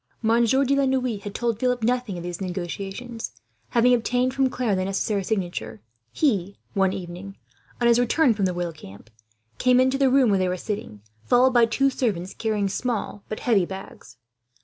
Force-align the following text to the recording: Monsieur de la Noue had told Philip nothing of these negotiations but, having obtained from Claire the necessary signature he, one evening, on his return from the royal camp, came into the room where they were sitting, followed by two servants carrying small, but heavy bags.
Monsieur 0.23 0.65
de 0.65 0.75
la 0.75 0.85
Noue 0.85 1.19
had 1.19 1.35
told 1.35 1.59
Philip 1.59 1.83
nothing 1.83 2.17
of 2.17 2.23
these 2.23 2.41
negotiations 2.41 3.29
but, 3.35 3.41
having 3.75 3.93
obtained 3.93 4.33
from 4.33 4.49
Claire 4.49 4.75
the 4.75 4.83
necessary 4.83 5.23
signature 5.23 5.79
he, 6.11 6.57
one 6.73 6.91
evening, 6.91 7.37
on 7.79 7.87
his 7.87 7.99
return 7.99 8.33
from 8.33 8.45
the 8.45 8.53
royal 8.55 8.73
camp, 8.73 9.11
came 9.59 9.79
into 9.79 9.99
the 9.99 10.09
room 10.09 10.31
where 10.31 10.39
they 10.39 10.49
were 10.49 10.57
sitting, 10.57 11.01
followed 11.23 11.51
by 11.51 11.67
two 11.67 11.91
servants 11.91 12.33
carrying 12.33 12.67
small, 12.67 13.23
but 13.29 13.41
heavy 13.41 13.63
bags. 13.67 14.17